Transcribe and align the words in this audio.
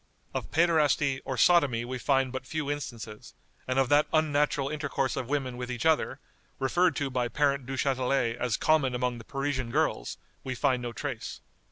Of 0.33 0.49
Pæderasty 0.49 1.19
or 1.25 1.37
Sodomy 1.37 1.85
we 1.85 1.99
find 1.99 2.31
but 2.31 2.47
few 2.47 2.71
instances; 2.71 3.35
and 3.67 3.77
of 3.77 3.87
that 3.89 4.07
unnatural 4.11 4.67
intercourse 4.69 5.15
of 5.15 5.29
women 5.29 5.57
with 5.57 5.69
each 5.69 5.85
other, 5.85 6.19
referred 6.57 6.95
to 6.95 7.11
by 7.11 7.27
Parent 7.27 7.67
Duchatelet 7.67 8.35
as 8.37 8.57
common 8.57 8.95
among 8.95 9.19
the 9.19 9.23
Parisian 9.23 9.69
girls, 9.69 10.17
we 10.43 10.55
find 10.55 10.81
no 10.81 10.91
trace." 10.91 11.39